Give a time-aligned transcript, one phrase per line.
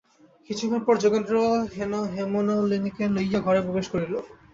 [0.49, 1.35] কিছুক্ষণ পরে যোগেন্দ্র
[2.15, 4.13] হেমনলিনীকে লইয়া ঘরে প্রবেশ করিল।